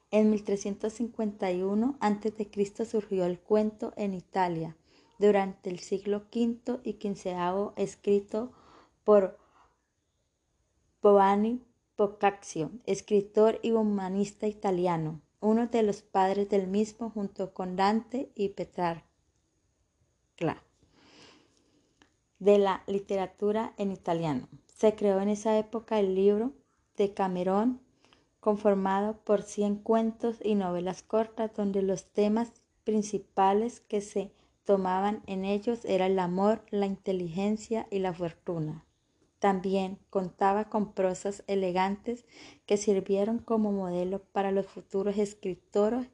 En 0.10 0.32
1351 0.32 1.96
a.C. 2.00 2.86
surgió 2.86 3.26
el 3.26 3.38
cuento 3.40 3.94
en 3.96 4.16
Italia 4.16 4.76
durante 5.20 5.70
el 5.70 5.80
siglo 5.80 6.26
V 6.34 6.80
y 6.84 6.94
XV, 6.94 7.74
escrito 7.76 8.52
por 9.04 9.38
Giovanni 11.02 11.62
Boccaccio, 11.98 12.72
escritor 12.86 13.60
y 13.62 13.72
humanista 13.72 14.48
italiano, 14.48 15.22
uno 15.40 15.68
de 15.68 15.84
los 15.84 16.02
padres 16.02 16.50
del 16.50 16.68
mismo 16.68 17.10
junto 17.10 17.54
con 17.54 17.76
Dante 17.76 18.32
y 18.36 18.50
Petrarca 18.50 19.06
de 22.40 22.58
la 22.58 22.84
literatura 22.88 23.74
en 23.78 23.92
italiano. 23.92 24.50
Se 24.68 24.96
creó 24.96 25.22
en 25.22 25.30
esa 25.30 25.58
época 25.58 26.00
el 26.00 26.14
libro 26.14 26.52
de 26.98 27.14
Camerón, 27.14 27.80
conformado 28.42 29.18
por 29.24 29.44
100 29.44 29.78
cuentos 29.78 30.40
y 30.44 30.56
novelas 30.56 31.04
cortas 31.04 31.54
donde 31.56 31.82
los 31.82 32.12
temas 32.12 32.52
principales 32.84 33.80
que 33.80 34.02
se 34.02 34.32
tomaban 34.66 35.24
en 35.28 35.46
ellos 35.46 35.86
eran 35.86 36.12
el 36.12 36.20
amor, 36.20 36.64
la 36.70 36.86
inteligencia 36.86 37.88
y 37.92 38.00
la 38.00 38.14
fortuna. 38.14 38.86
También 39.40 40.00
contaba 40.10 40.70
con 40.70 40.94
prosas 40.94 41.44
elegantes 41.48 42.26
que 42.66 42.78
sirvieron 42.78 43.40
como 43.40 43.72
modelo 43.72 44.24
para 44.24 44.52
los 44.52 44.68
futuros 44.68 45.18
escritores 45.18 46.10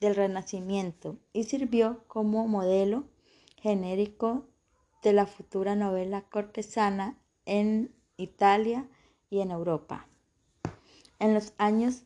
del 0.00 0.14
Renacimiento 0.14 1.16
y 1.32 1.44
sirvió 1.44 2.04
como 2.06 2.46
modelo 2.46 3.04
genérico 3.56 4.46
de 5.02 5.12
la 5.12 5.26
futura 5.26 5.74
novela 5.74 6.22
cortesana 6.22 7.18
en 7.44 7.92
Italia 8.16 8.88
y 9.30 9.40
en 9.40 9.50
Europa. 9.50 10.06
En 11.18 11.34
los 11.34 11.52
años 11.58 12.04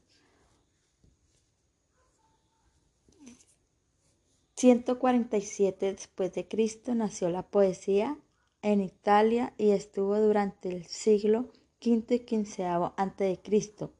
147 4.63 5.93
después 5.93 6.33
de 6.35 6.47
Cristo 6.47 6.95
nació 6.95 7.29
la 7.31 7.43
poesía 7.43 8.17
en 8.63 8.81
Italia 8.81 9.55
y 9.59 9.71
estuvo 9.73 10.17
durante 10.21 10.69
el 10.69 10.87
siglo 10.87 11.49
V 11.85 12.15
y 12.15 12.45
XV 12.45 12.63
a.C. 12.97 13.41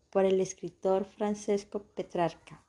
por 0.09 0.25
el 0.25 0.41
escritor 0.41 1.05
Francesco 1.05 1.83
Petrarca. 1.83 2.63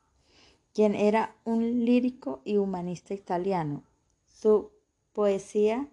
quien 0.72 0.96
era 0.96 1.36
un 1.44 1.84
lírico 1.84 2.42
y 2.44 2.56
humanista 2.56 3.14
italiano. 3.14 3.84
Su 4.26 4.72
poesía 5.12 5.88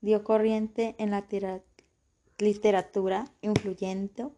dio 0.00 0.24
corriente 0.24 0.94
en 0.96 1.10
la 1.10 1.26
literatura, 2.38 3.30
influyendo 3.42 4.32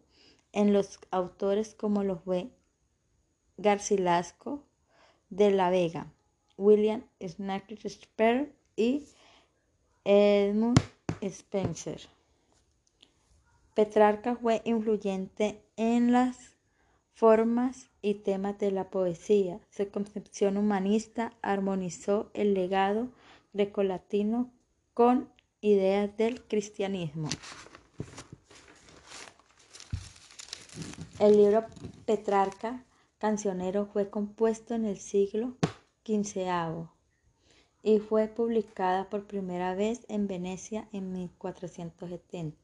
en 0.51 0.73
los 0.73 0.99
autores 1.11 1.75
como 1.75 2.03
los 2.03 2.21
fue 2.23 2.49
Garcilasco 3.55 4.65
de 5.29 5.51
la 5.51 5.69
Vega, 5.69 6.11
William 6.59 7.03
Shakespeare 7.19 8.53
y 8.75 9.07
Edmund 10.03 10.79
Spencer. 11.21 12.01
Petrarca 13.73 14.35
fue 14.35 14.61
influyente 14.65 15.63
en 15.77 16.11
las 16.11 16.57
formas 17.13 17.89
y 18.01 18.15
temas 18.15 18.59
de 18.59 18.71
la 18.71 18.89
poesía. 18.89 19.61
Su 19.69 19.89
concepción 19.89 20.57
humanista 20.57 21.31
armonizó 21.41 22.29
el 22.33 22.53
legado 22.53 23.09
grecolatino 23.53 24.51
con 24.93 25.29
ideas 25.61 26.15
del 26.17 26.41
cristianismo. 26.43 27.29
El 31.19 31.37
libro 31.37 31.65
Petrarca 32.05 32.83
cancionero 33.17 33.85
fue 33.85 34.09
compuesto 34.09 34.73
en 34.73 34.85
el 34.85 34.97
siglo 34.97 35.55
Y 37.81 37.99
fue 37.99 38.27
publicada 38.27 39.09
por 39.09 39.27
primera 39.27 39.75
vez 39.75 40.05
en 40.07 40.27
Venecia 40.27 40.87
en 40.91 41.11
1470. 41.11 42.57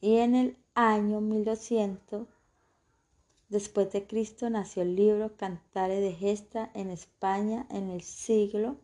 Y 0.00 0.16
en 0.16 0.34
el 0.34 0.56
año 0.74 1.20
1200 1.20 2.26
después 3.48 3.92
de 3.92 4.06
Cristo 4.06 4.50
nació 4.50 4.82
el 4.82 4.96
libro 4.96 5.36
Cantare 5.36 6.00
de 6.00 6.12
Gesta 6.12 6.70
en 6.74 6.90
España 6.90 7.66
en 7.70 7.90
el 7.90 8.02
siglo 8.02 8.76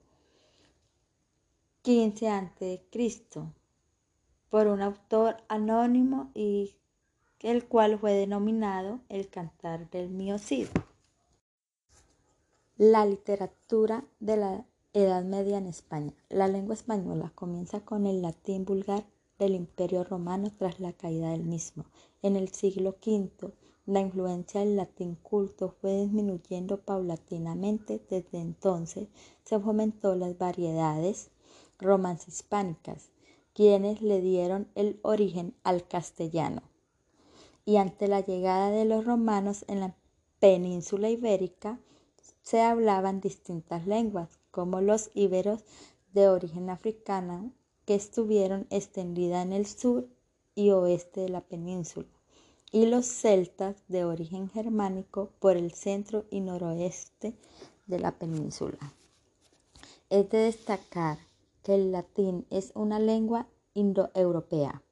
XV 1.85 2.27
a.C. 2.29 2.87
por 4.49 4.69
un 4.69 4.83
autor 4.83 5.37
anónimo 5.49 6.31
y 6.35 6.77
el 7.41 7.67
cual 7.67 7.99
fue 7.99 8.13
denominado 8.13 9.01
el 9.09 9.29
Cantar 9.29 9.91
del 9.91 10.09
Mío 10.11 10.39
La 12.85 13.07
literatura 13.07 14.05
de 14.19 14.37
la 14.37 14.67
Edad 14.93 15.23
Media 15.23 15.59
en 15.59 15.69
España. 15.69 16.13
La 16.29 16.49
lengua 16.49 16.75
española 16.75 17.31
comienza 17.33 17.79
con 17.85 18.07
el 18.07 18.23
latín 18.23 18.65
vulgar 18.65 19.07
del 19.39 19.55
Imperio 19.55 20.03
Romano 20.03 20.51
tras 20.59 20.81
la 20.81 20.93
caída 20.93 21.31
del 21.31 21.45
mismo. 21.45 21.85
En 22.23 22.35
el 22.35 22.49
siglo 22.49 22.97
V, 23.01 23.53
la 23.87 24.01
influencia 24.01 24.63
del 24.63 24.75
latín 24.75 25.15
culto 25.15 25.77
fue 25.81 25.97
disminuyendo 25.97 26.81
paulatinamente. 26.81 28.05
Desde 28.11 28.41
entonces 28.41 29.07
se 29.45 29.61
fomentó 29.61 30.17
las 30.17 30.37
variedades 30.37 31.31
romances 31.79 32.35
hispánicas, 32.35 33.13
quienes 33.55 34.03
le 34.03 34.21
dieron 34.21 34.67
el 34.75 34.99
origen 35.03 35.55
al 35.63 35.87
castellano 35.87 36.63
y 37.65 37.77
ante 37.77 38.09
la 38.09 38.23
llegada 38.23 38.71
de 38.71 38.87
los 38.87 39.05
romanos 39.05 39.65
en 39.69 39.79
la 39.79 39.95
península 40.41 41.11
ibérica 41.11 41.79
se 42.43 42.61
hablaban 42.61 43.21
distintas 43.21 43.87
lenguas, 43.87 44.29
como 44.51 44.81
los 44.81 45.11
íberos 45.15 45.65
de 46.13 46.29
origen 46.29 46.71
africano 46.71 47.53
que 47.87 47.95
estuvieron 47.95 48.67
extendidas 48.71 49.45
en 49.45 49.53
el 49.53 49.67
sur 49.67 50.09
y 50.55 50.71
oeste 50.71 51.23
de 51.23 51.29
la 51.29 51.41
península, 51.41 52.09
y 52.71 52.87
los 52.87 53.07
celtas 53.07 53.77
de 53.89 54.05
origen 54.05 54.49
germánico 54.51 55.31
por 55.39 55.57
el 55.57 55.73
centro 55.73 56.25
y 56.31 56.41
noroeste 56.41 57.35
de 57.87 57.99
la 57.99 58.13
península. 58.13 58.95
Es 60.11 60.29
de 60.31 60.39
destacar 60.39 61.19
que 61.63 61.75
el 61.75 61.93
latín 61.93 62.47
es 62.51 62.73
una 62.75 62.99
lengua 62.99 63.47
indoeuropea 63.75 64.83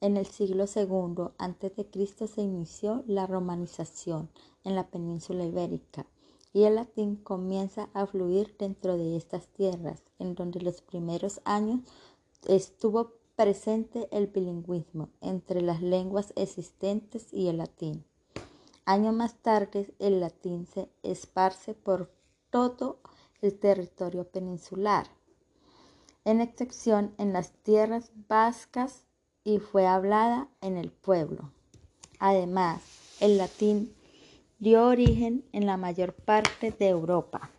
en 0.00 0.16
el 0.16 0.26
siglo 0.26 0.66
II 0.72 1.32
a.C. 1.38 2.28
se 2.28 2.40
inició 2.40 3.02
la 3.08 3.26
romanización 3.26 4.30
en 4.62 4.76
la 4.76 4.86
península 4.86 5.44
ibérica 5.44 6.06
y 6.52 6.64
el 6.64 6.76
latín 6.76 7.16
comienza 7.16 7.88
a 7.94 8.06
fluir 8.06 8.56
dentro 8.58 8.96
de 8.96 9.16
estas 9.16 9.46
tierras, 9.48 10.02
en 10.18 10.34
donde 10.34 10.60
los 10.60 10.80
primeros 10.80 11.40
años 11.44 11.80
estuvo 12.46 13.12
presente 13.36 14.08
el 14.10 14.26
bilingüismo 14.26 15.10
entre 15.20 15.60
las 15.60 15.82
lenguas 15.82 16.32
existentes 16.36 17.32
y 17.32 17.48
el 17.48 17.58
latín. 17.58 18.04
Años 18.84 19.14
más 19.14 19.34
tarde, 19.42 19.94
el 19.98 20.20
latín 20.20 20.66
se 20.66 20.88
esparce 21.02 21.74
por 21.74 22.10
todo 22.50 22.98
el 23.42 23.58
territorio 23.58 24.24
peninsular, 24.24 25.06
en 26.24 26.40
excepción 26.40 27.14
en 27.18 27.32
las 27.32 27.52
tierras 27.62 28.10
vascas 28.28 29.04
y 29.44 29.58
fue 29.58 29.86
hablada 29.86 30.48
en 30.60 30.76
el 30.76 30.90
pueblo. 30.90 31.52
Además, 32.18 32.82
el 33.20 33.38
latín 33.38 33.94
dio 34.60 34.88
origen 34.88 35.44
en 35.52 35.66
la 35.66 35.76
mayor 35.76 36.14
parte 36.14 36.72
de 36.72 36.88
Europa, 36.88 37.50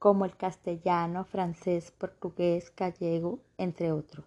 como 0.00 0.24
el 0.24 0.36
castellano, 0.36 1.24
francés, 1.24 1.92
portugués, 1.92 2.72
gallego, 2.76 3.38
entre 3.58 3.92
otros. 3.92 4.26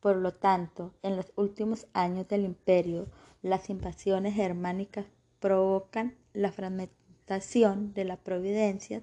Por 0.00 0.16
lo 0.16 0.32
tanto, 0.32 0.92
en 1.02 1.16
los 1.16 1.32
últimos 1.36 1.86
años 1.92 2.26
del 2.26 2.44
imperio, 2.44 3.06
las 3.42 3.70
invasiones 3.70 4.34
germánicas 4.34 5.06
provocan 5.38 6.16
la 6.32 6.50
fragmentación 6.50 7.94
de 7.94 8.04
la 8.04 8.16
providencia 8.16 9.02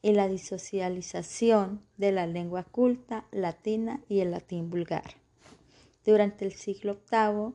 y 0.00 0.12
la 0.12 0.28
disocialización 0.28 1.82
de 1.96 2.12
la 2.12 2.28
lengua 2.28 2.62
culta 2.62 3.26
latina 3.32 4.00
y 4.08 4.20
el 4.20 4.30
latín 4.30 4.70
vulgar. 4.70 5.16
Durante 6.04 6.44
el 6.44 6.52
siglo 6.52 6.98
VIII 7.10 7.54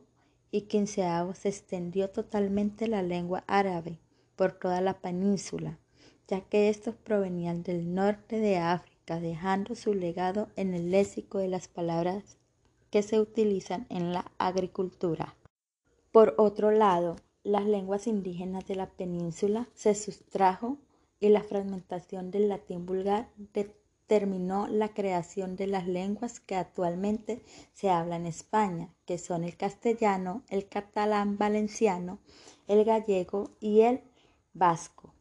y 0.54 0.68
XV 0.70 1.34
se 1.34 1.48
extendió 1.48 2.10
totalmente 2.10 2.86
la 2.86 3.02
lengua 3.02 3.42
árabe 3.48 3.98
por 4.36 4.52
toda 4.52 4.80
la 4.80 5.00
península, 5.00 5.80
ya 6.28 6.42
que 6.42 6.68
estos 6.68 6.94
provenían 6.94 7.64
del 7.64 7.92
norte 7.92 8.38
de 8.38 8.58
África, 8.58 9.18
dejando 9.18 9.74
su 9.74 9.94
legado 9.94 10.46
en 10.54 10.72
el 10.72 10.92
léxico 10.92 11.38
de 11.38 11.48
las 11.48 11.66
palabras 11.66 12.38
que 12.90 13.02
se 13.02 13.18
utilizan 13.18 13.86
en 13.90 14.12
la 14.12 14.30
agricultura. 14.38 15.34
Por 16.12 16.36
otro 16.38 16.70
lado, 16.70 17.16
las 17.42 17.66
lenguas 17.66 18.06
indígenas 18.06 18.64
de 18.68 18.76
la 18.76 18.90
península 18.90 19.68
se 19.74 19.96
sustrajo 19.96 20.78
y 21.18 21.30
la 21.30 21.42
fragmentación 21.42 22.30
del 22.30 22.48
latín 22.48 22.86
vulgar 22.86 23.28
de 23.52 23.74
terminó 24.06 24.66
la 24.68 24.90
creación 24.90 25.56
de 25.56 25.66
las 25.66 25.86
lenguas 25.86 26.40
que 26.40 26.56
actualmente 26.56 27.42
se 27.72 27.90
hablan 27.90 28.22
en 28.22 28.26
España, 28.26 28.94
que 29.06 29.18
son 29.18 29.44
el 29.44 29.56
castellano, 29.56 30.42
el 30.48 30.68
catalán 30.68 31.38
valenciano, 31.38 32.18
el 32.68 32.84
gallego 32.84 33.50
y 33.60 33.80
el 33.80 34.02
vasco. 34.52 35.14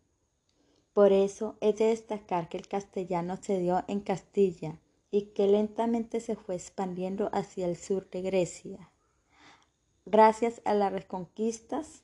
Por 0.94 1.12
eso 1.12 1.58
es 1.60 1.78
de 1.78 1.86
destacar 1.86 2.50
que 2.50 2.58
el 2.58 2.68
castellano 2.68 3.38
se 3.42 3.60
dio 3.60 3.84
en 3.88 4.02
Castilla 4.02 4.80
y 5.10 5.34
que 5.34 5.48
lentamente 5.48 6.20
se 6.20 6.36
fue 6.36 6.56
expandiendo 6.56 7.30
hacia 7.34 7.66
el 7.66 7.78
sur 7.78 8.10
de 8.10 8.22
Grecia. 8.22 8.92
Gracias 10.06 10.62
a 10.66 10.74
las 10.74 10.92
reconquistas, 10.92 12.04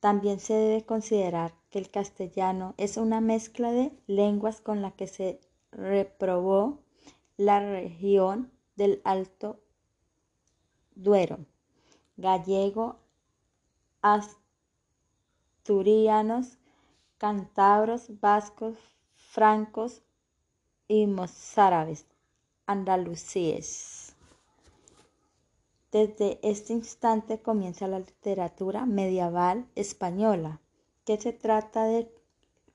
también 0.00 0.38
se 0.38 0.54
debe 0.54 0.84
considerar 0.84 1.54
que 1.70 1.78
el 1.78 1.90
castellano 1.90 2.74
es 2.76 2.96
una 2.96 3.20
mezcla 3.20 3.72
de 3.72 3.92
lenguas 4.06 4.60
con 4.60 4.82
la 4.82 4.92
que 4.92 5.06
se 5.06 5.40
reprobó 5.70 6.78
la 7.36 7.60
región 7.60 8.50
del 8.76 9.00
Alto 9.04 9.60
Duero, 10.94 11.38
gallego, 12.16 12.96
asturianos, 15.62 16.58
cántabros, 17.18 18.18
vascos, 18.20 18.76
francos 19.14 20.02
y 20.88 21.06
mozárabes, 21.06 22.06
andalusíes. 22.66 24.16
Desde 25.92 26.38
este 26.42 26.72
instante 26.72 27.40
comienza 27.40 27.86
la 27.86 28.00
literatura 28.00 28.84
medieval 28.86 29.66
española 29.74 30.60
que 31.08 31.16
se 31.16 31.32
trata 31.32 31.86
de 31.86 32.12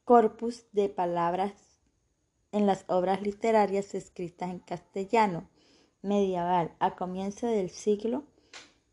corpus 0.05 0.65
de 0.71 0.89
palabras 0.89 1.53
en 2.51 2.65
las 2.65 2.83
obras 2.87 3.21
literarias 3.21 3.93
escritas 3.93 4.49
en 4.49 4.57
castellano 4.57 5.47
medieval 6.01 6.73
a 6.79 6.95
comienzos 6.95 7.51
del 7.51 7.69
siglo 7.69 8.23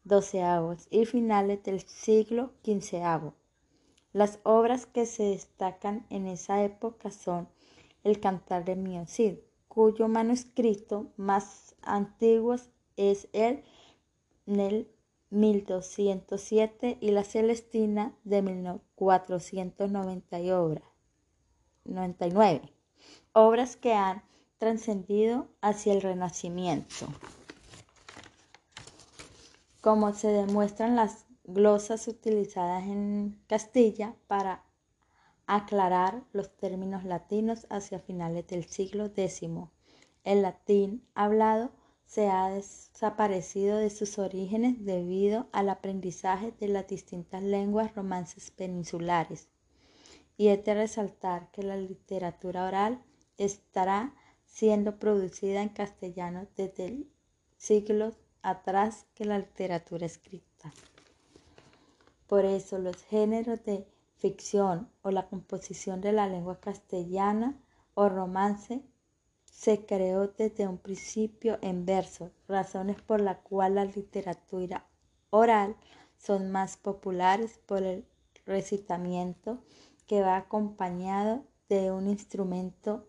XII 0.07 0.77
y 0.91 1.07
finales 1.07 1.63
del 1.63 1.81
siglo 1.81 2.53
XV. 2.67 3.33
Las 4.13 4.41
obras 4.43 4.85
que 4.85 5.07
se 5.07 5.23
destacan 5.23 6.05
en 6.11 6.27
esa 6.27 6.63
época 6.63 7.11
son 7.11 7.49
el 8.05 8.21
Cantar 8.21 8.67
de 8.67 8.77
Miocid, 8.77 9.37
cuyo 9.69 10.07
manuscrito 10.07 11.15
más 11.17 11.77
antiguo 11.81 12.57
es 12.99 13.27
el, 13.33 13.65
el 14.45 14.87
1207 15.31 16.99
y 17.01 17.11
la 17.13 17.25
Celestina 17.25 18.15
de 18.25 18.43
1400. 18.43 18.90
499 19.01 20.83
obras 23.33 23.77
que 23.77 23.95
han 23.95 24.23
trascendido 24.59 25.49
hacia 25.63 25.95
el 25.95 26.03
Renacimiento. 26.03 27.07
Como 29.81 30.13
se 30.13 30.29
demuestran 30.29 30.97
las 30.97 31.25
glosas 31.45 32.09
utilizadas 32.09 32.85
en 32.85 33.43
Castilla 33.47 34.15
para 34.27 34.65
aclarar 35.47 36.23
los 36.35 36.55
términos 36.59 37.05
latinos 37.05 37.67
hacia 37.71 38.01
finales 38.01 38.47
del 38.49 38.65
siglo 38.65 39.07
X. 39.07 39.51
El 40.25 40.43
latín 40.43 41.03
hablado 41.15 41.71
se 42.11 42.29
ha 42.29 42.51
desaparecido 42.51 43.77
de 43.77 43.89
sus 43.89 44.19
orígenes 44.19 44.85
debido 44.85 45.47
al 45.53 45.69
aprendizaje 45.69 46.53
de 46.59 46.67
las 46.67 46.89
distintas 46.89 47.41
lenguas 47.41 47.95
romances 47.95 48.51
peninsulares. 48.51 49.49
Y 50.37 50.49
es 50.49 50.65
de 50.65 50.75
resaltar 50.75 51.53
que 51.53 51.63
la 51.63 51.77
literatura 51.77 52.67
oral 52.67 53.01
estará 53.39 54.13
siendo 54.45 54.99
producida 54.99 55.63
en 55.63 55.69
castellano 55.69 56.49
desde 56.57 57.07
siglos 57.57 58.17
atrás 58.43 59.07
que 59.15 59.25
la 59.25 59.39
literatura 59.39 60.05
escrita. 60.05 60.73
Por 62.27 62.45
eso 62.45 62.79
los 62.81 63.05
géneros 63.05 63.63
de 63.65 63.87
ficción 64.17 64.91
o 65.03 65.13
la 65.13 65.29
composición 65.29 66.01
de 66.01 66.11
la 66.11 66.27
lengua 66.27 66.59
castellana 66.59 67.57
o 67.95 68.09
romance 68.09 68.83
se 69.61 69.85
creó 69.85 70.29
desde 70.29 70.67
un 70.67 70.79
principio 70.79 71.59
en 71.61 71.85
verso, 71.85 72.31
razones 72.49 73.03
por 73.03 73.21
la 73.21 73.43
cual 73.43 73.75
la 73.75 73.85
literatura 73.85 74.87
oral 75.29 75.77
son 76.17 76.51
más 76.51 76.79
populares 76.79 77.61
por 77.67 77.83
el 77.83 78.07
recitamiento 78.47 79.63
que 80.07 80.23
va 80.23 80.39
acompañado 80.39 81.45
de 81.69 81.93
un 81.93 82.09
instrumento 82.09 83.07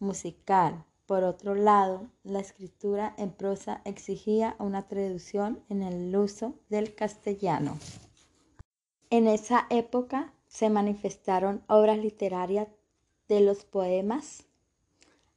musical. 0.00 0.84
Por 1.06 1.22
otro 1.22 1.54
lado, 1.54 2.10
la 2.24 2.40
escritura 2.40 3.14
en 3.16 3.30
prosa 3.30 3.82
exigía 3.84 4.56
una 4.58 4.88
traducción 4.88 5.62
en 5.68 5.84
el 5.84 6.16
uso 6.16 6.56
del 6.70 6.96
castellano. 6.96 7.78
En 9.10 9.28
esa 9.28 9.68
época 9.70 10.34
se 10.48 10.70
manifestaron 10.70 11.62
obras 11.68 11.98
literarias 11.98 12.66
de 13.28 13.42
los 13.42 13.64
poemas 13.64 14.48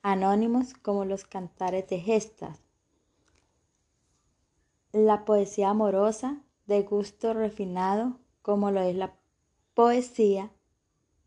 anónimos 0.07 0.75
como 0.75 1.03
los 1.03 1.25
cantares 1.25 1.87
de 1.87 1.99
gestas, 1.99 2.59
la 4.91 5.25
poesía 5.25 5.71
amorosa 5.71 6.43
de 6.67 6.83
gusto 6.83 7.33
refinado 7.33 8.19
como 8.43 8.69
lo 8.69 8.81
es 8.81 8.95
la 8.95 9.15
poesía 9.73 10.51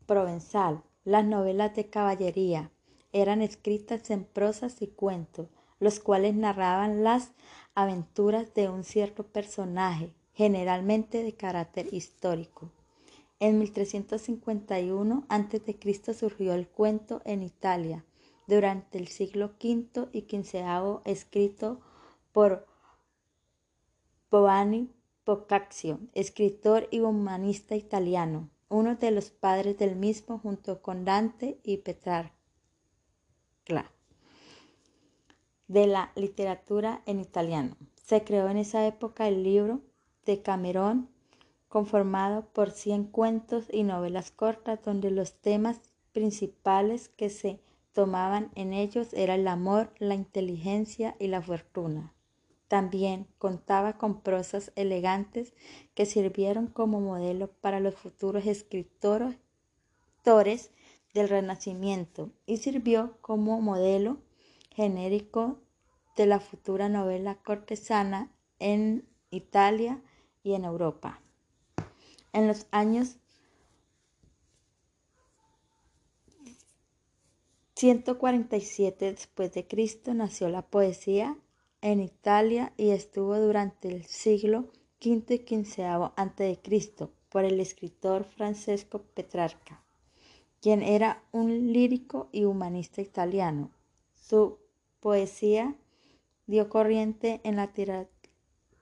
provenzal, 0.05 0.81
las 1.03 1.25
novelas 1.25 1.75
de 1.75 1.89
caballería 1.89 2.71
eran 3.11 3.41
escritas 3.41 4.09
en 4.11 4.23
prosas 4.23 4.81
y 4.81 4.87
cuentos, 4.87 5.49
los 5.81 5.99
cuales 5.99 6.35
narraban 6.35 7.03
las 7.03 7.33
aventuras 7.75 8.53
de 8.53 8.69
un 8.69 8.85
cierto 8.85 9.25
personaje 9.25 10.13
generalmente 10.31 11.21
de 11.21 11.33
carácter 11.33 11.93
histórico. 11.93 12.71
En 13.41 13.59
1351 13.59 15.25
a.C. 15.27 16.13
surgió 16.13 16.53
el 16.53 16.69
cuento 16.69 17.21
en 17.25 17.43
Italia, 17.43 18.05
durante 18.49 18.97
el 18.97 19.07
siglo 19.07 19.53
V 19.63 20.09
y 20.11 20.21
XV, 20.21 21.01
escrito 21.05 21.79
por 22.33 22.65
Giovanni 24.31 24.89
Boccaccio, 25.25 25.99
escritor 26.13 26.87
y 26.89 27.01
humanista 27.01 27.75
italiano, 27.75 28.49
uno 28.67 28.95
de 28.95 29.11
los 29.11 29.29
padres 29.29 29.77
del 29.77 29.95
mismo 29.95 30.39
junto 30.39 30.81
con 30.81 31.05
Dante 31.05 31.59
y 31.63 31.77
Petrarca. 31.77 32.33
De 35.67 35.85
la 35.85 36.11
literatura 36.15 37.03
en 37.05 37.19
italiano. 37.19 37.77
Se 38.03 38.23
creó 38.23 38.49
en 38.49 38.57
esa 38.57 38.87
época 38.87 39.27
el 39.27 39.43
libro 39.43 39.81
de 40.25 40.41
Camerón, 40.41 41.09
conformado 41.67 42.47
por 42.47 42.71
100 42.71 43.05
cuentos 43.05 43.67
y 43.71 43.83
novelas 43.83 44.31
cortas 44.31 44.83
donde 44.83 45.11
los 45.11 45.33
temas 45.33 45.79
principales 46.11 47.09
que 47.09 47.29
se 47.29 47.59
tomaban 47.93 48.51
en 48.55 48.73
ellos 48.73 49.13
eran 49.13 49.41
el 49.41 49.47
amor, 49.47 49.93
la 49.99 50.15
inteligencia 50.15 51.15
y 51.19 51.27
la 51.27 51.41
fortuna. 51.41 52.13
También 52.67 53.27
contaba 53.39 53.97
con 53.97 54.21
prosas 54.21 54.71
elegantes 54.75 55.53
que 55.95 56.05
sirvieron 56.05 56.67
como 56.67 57.01
modelo 57.01 57.51
para 57.61 57.79
los 57.79 57.95
futuros 57.95 58.45
escritores 58.45 59.37
del 61.13 61.29
Renacimiento 61.29 62.29
y 62.45 62.57
sirvió 62.57 63.17
como 63.21 63.59
modelo 63.59 64.17
genérico 64.69 65.59
de 66.15 66.27
la 66.27 66.39
futura 66.39 66.89
novela 66.89 67.35
cortesana 67.43 68.31
en 68.59 69.07
Italia 69.31 70.01
y 70.43 70.53
en 70.53 70.65
Europa. 70.65 71.21
En 72.33 72.47
los 72.47 72.67
años 72.71 73.17
147 77.79 79.13
después 79.13 79.53
de 79.53 79.65
Cristo 79.65 80.13
nació 80.13 80.49
la 80.49 80.63
poesía 80.63 81.37
en 81.79 82.01
Italia 82.01 82.73
y 82.75 82.89
estuvo 82.89 83.39
durante 83.39 83.87
el 83.87 84.03
siglo 84.03 84.69
V 85.01 85.33
y 85.33 85.63
XV 85.63 85.83
a.C. 85.85 86.59
por 87.29 87.45
el 87.45 87.61
escritor 87.61 88.25
Francesco 88.25 89.03
Petrarca, 89.13 89.81
quien 90.59 90.83
era 90.83 91.23
un 91.31 91.71
lírico 91.71 92.27
y 92.33 92.43
humanista 92.43 93.01
italiano. 93.01 93.71
Su 94.13 94.59
poesía 94.99 95.73
dio 96.47 96.67
corriente 96.67 97.39
en 97.45 97.55
la 97.55 97.71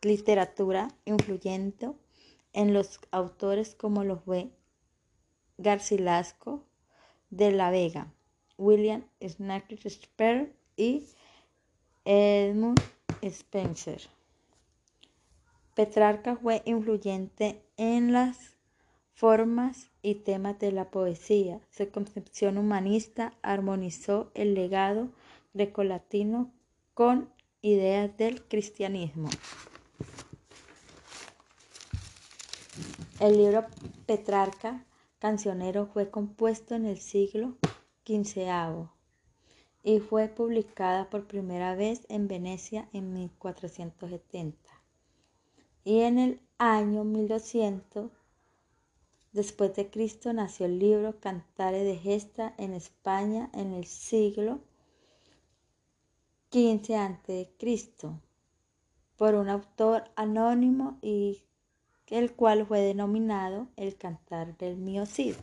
literatura 0.01 0.87
influyendo 1.05 1.99
en 2.51 2.73
los 2.73 2.99
autores 3.11 3.75
como 3.75 4.03
lo 4.03 4.17
fue 4.17 4.49
Garcilasco 5.59 6.63
de 7.29 7.51
la 7.51 7.69
Vega, 7.69 8.11
William 8.57 9.03
Shakespeare 9.19 10.51
y 10.75 11.05
Edmund 12.05 12.79
Spencer. 13.21 14.01
Petrarca 15.75 16.35
fue 16.35 16.63
influyente 16.65 17.61
en 17.77 18.11
las 18.11 18.55
formas 19.13 19.91
y 20.01 20.15
temas 20.15 20.57
de 20.59 20.71
la 20.71 20.89
poesía. 20.89 21.59
Su 21.69 21.89
concepción 21.91 22.57
humanista 22.57 23.33
armonizó 23.41 24.31
el 24.33 24.53
legado 24.53 25.09
grecolatino 25.53 26.51
con 26.93 27.29
ideas 27.61 28.15
del 28.17 28.43
cristianismo. 28.43 29.29
El 33.19 33.37
libro 33.37 33.65
Petrarca 34.05 34.85
cancionero 35.19 35.87
fue 35.87 36.09
compuesto 36.11 36.75
en 36.75 36.85
el 36.85 36.99
siglo 36.99 37.57
XV 38.07 38.87
y 39.83 39.99
fue 39.99 40.27
publicada 40.27 41.09
por 41.09 41.27
primera 41.27 41.75
vez 41.75 42.05
en 42.09 42.27
Venecia 42.27 42.89
en 42.93 43.13
1470. 43.13 44.57
Y 45.83 46.01
en 46.01 46.17
el 46.17 46.41
año 46.57 47.03
1200 47.03 48.11
después 49.33 49.75
de 49.75 49.89
Cristo 49.89 50.33
nació 50.33 50.65
el 50.65 50.79
libro 50.79 51.19
Cantare 51.19 51.83
de 51.83 51.97
Gesta 51.97 52.53
en 52.57 52.73
España 52.73 53.49
en 53.53 53.73
el 53.73 53.85
siglo 53.85 54.59
XV 56.51 56.95
a.C. 56.95 57.49
por 59.15 59.35
un 59.35 59.49
autor 59.49 60.05
anónimo 60.15 60.97
y 61.01 61.43
el 62.07 62.33
cual 62.33 62.65
fue 62.65 62.79
denominado 62.79 63.67
el 63.75 63.97
Cantar 63.97 64.57
del 64.57 65.05
Cid. 65.05 65.35